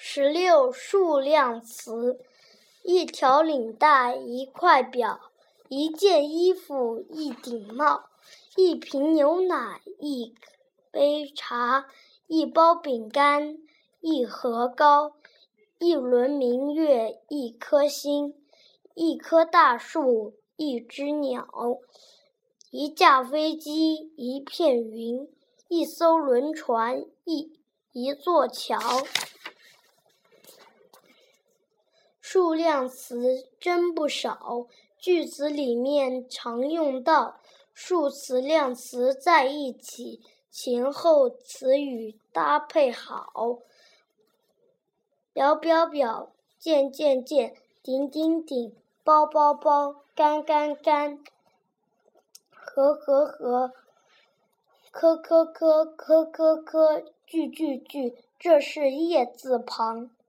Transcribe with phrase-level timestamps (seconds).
[0.00, 2.20] 十六数量词：
[2.84, 5.18] 一条领带，一块表，
[5.68, 8.04] 一件衣服，一顶帽，
[8.54, 10.36] 一瓶牛奶，一
[10.92, 11.86] 杯茶，
[12.28, 13.58] 一包饼干，
[14.00, 15.14] 一盒糕，
[15.80, 18.34] 一轮明月，一颗星，
[18.94, 21.48] 一棵大树，一只鸟，
[22.70, 25.28] 一架飞机，一片云，
[25.66, 27.58] 一艘轮船，一
[27.92, 28.78] 一座桥。
[32.30, 34.66] 数量词真不少，
[34.98, 37.40] 句子里面常用到。
[37.72, 40.20] 数词、量词在一起，
[40.50, 43.60] 前后词语搭配好。
[45.32, 51.18] 表表表，件件件，顶顶顶，包包包，干干干，
[52.50, 53.72] 和和和，
[54.90, 60.10] 科科科，科科科，句句句，这是叶字旁。